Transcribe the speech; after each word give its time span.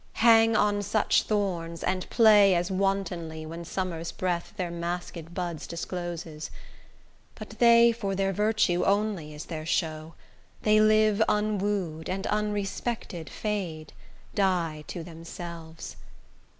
Hang 0.13 0.55
on 0.55 0.81
such 0.81 1.21
thorns, 1.21 1.83
and 1.83 2.09
play 2.09 2.55
as 2.55 2.71
wantonly 2.71 3.45
When 3.45 3.63
summer's 3.63 4.11
breath 4.11 4.51
their 4.57 4.71
masked 4.71 5.31
buds 5.35 5.67
discloses: 5.67 6.49
But, 7.35 7.55
for 7.95 8.15
their 8.15 8.33
virtue 8.33 8.83
only 8.83 9.31
is 9.35 9.45
their 9.45 9.67
show, 9.67 10.15
They 10.63 10.79
live 10.79 11.21
unwoo'd, 11.29 12.09
and 12.09 12.25
unrespected 12.31 13.29
fade; 13.29 13.93
Die 14.33 14.83
to 14.87 15.03
themselves. 15.03 15.97